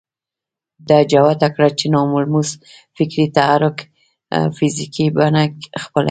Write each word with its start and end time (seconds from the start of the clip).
ده 0.87 0.97
جوته 1.11 1.47
کړه 1.55 1.69
چې 1.79 1.85
ناملموس 1.95 2.49
فکري 2.97 3.25
تحرک 3.35 3.77
فزيکي 4.57 5.05
بڼه 5.17 5.41
خپلوي. 5.83 5.99